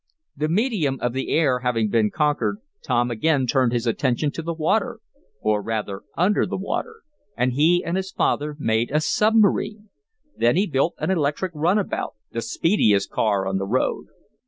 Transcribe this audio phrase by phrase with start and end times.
[0.35, 4.51] The medium of the air having been conquered, Tom again turned his attention to the
[4.51, 4.99] water,
[5.39, 7.03] or rather, under the water,
[7.37, 9.89] and he and his father made a submarine.
[10.35, 14.07] Then he built an electric runabout, the speediest car on the road.